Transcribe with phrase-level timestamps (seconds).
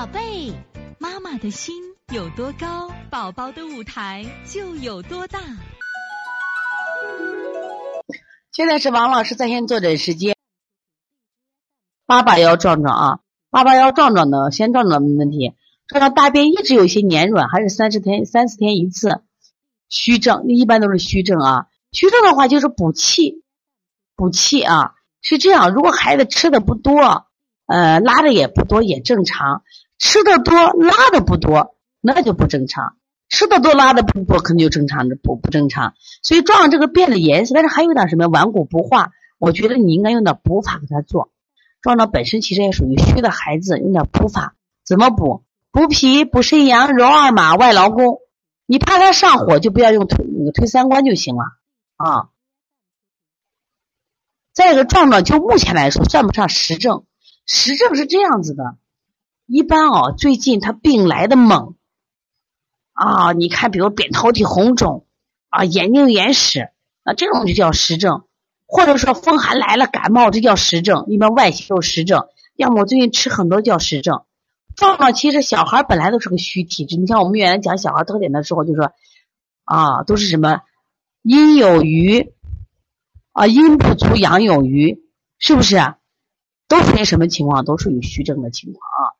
[0.00, 0.54] 宝贝，
[0.98, 1.74] 妈妈的心
[2.10, 5.38] 有多高，宝宝的舞台就有多大。
[8.50, 10.34] 现在是王老师在线坐诊时间。
[12.06, 13.20] 八八幺壮壮啊，
[13.50, 15.52] 八八幺壮壮的，先壮壮没问题。
[15.86, 19.20] 壮壮大便一直有些黏软，还是三十天三四天一次，
[19.90, 21.66] 虚症一般都是虚症啊。
[21.92, 23.44] 虚症的话就是补气，
[24.16, 25.74] 补气啊是这样。
[25.74, 27.26] 如果孩子吃的不多，
[27.70, 29.62] 呃，拉的也不多，也正常。
[29.96, 32.96] 吃的多，拉的不多，那就不正常。
[33.28, 35.94] 吃的多，拉的不多，肯定就正常的不不正常。
[36.20, 41.30] 所以壮壮这个便的颜色，但是还有点什么顽固不化，我觉得你应该用点补法给他做。
[41.80, 45.44] 壮壮本身其实也属于虚的孩子，用点补法，怎么补？
[45.70, 48.18] 补脾、补肾阳、揉二马、外劳宫。
[48.66, 51.44] 你怕他上火，就不要用推那个推三关就行了
[51.94, 52.30] 啊。
[54.52, 57.04] 再一个，壮壮就目前来说算不上实症，
[57.52, 58.76] 实症是这样子的。
[59.44, 61.74] 一般哦，最近他病来的猛
[62.92, 63.32] 啊！
[63.32, 65.04] 你看，比如扁桃体红肿
[65.48, 66.70] 啊，眼睛眼屎，
[67.04, 68.22] 那这种就叫实症，
[68.66, 71.06] 或者说风寒来了感冒，这叫实症。
[71.08, 74.22] 一般外邪有实症，要么最近吃很多叫实症。
[74.76, 78.92] 壮壮其实小孩本来都是个虚体质，你像我们原来讲小孩特点的时候，就说
[79.64, 80.60] 啊，都是什么
[81.22, 82.32] 阴有余
[83.32, 85.02] 啊，阴不足阳有余，
[85.40, 85.76] 是不是？
[86.70, 87.64] 都属于什么情况？
[87.64, 89.18] 都属于虚症的情况啊。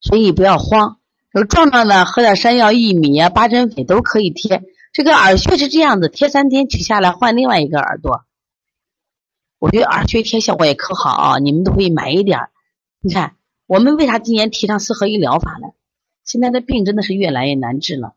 [0.00, 1.00] 所以不要慌，
[1.32, 4.62] 有壮壮呢，喝点山药、薏米啊、八珍粉都可以贴。
[4.92, 8.24] 这个耳穴是这样子，贴三天取下来换另外一个耳朵。
[9.58, 12.38] 我觉得耳穴贴效果也可好啊，你们都可以买一点。
[13.00, 13.34] 你看，
[13.66, 15.68] 我们为啥今年提倡四合一疗法呢？
[16.24, 18.14] 现在的病真的是越来越难治了，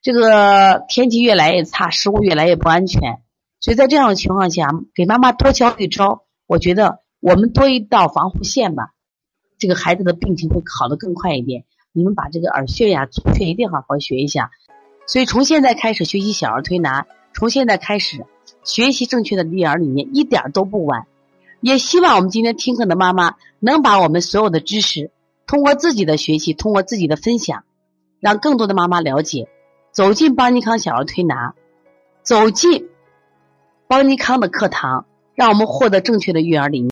[0.00, 3.22] 这个天气越来越差，食物越来越不安全，
[3.60, 8.92] 所以在这样的情况下，给妈妈多教一招，我觉得我们多一道防护线吧。
[9.58, 11.64] 这个孩子的病情会好的更快一点。
[11.92, 14.50] 你们把这个耳穴呀、足穴一定好好学一下。
[15.06, 18.24] 所以从现在开始学习小儿推拿，从现在开始
[18.64, 21.06] 学习正确的育儿理念，一点都不晚。
[21.60, 25.10] 也希望我们今天听课的妈妈能把我们所有的知识，
[25.46, 27.64] 通过自己的学习，通过自己的分享，
[28.18, 29.46] 让更多的妈妈了解，
[29.92, 31.54] 走进邦尼康小儿推拿，
[32.22, 32.88] 走进
[33.88, 35.04] 邦尼康的课堂，
[35.34, 36.88] 让我们获得正确的育儿理念。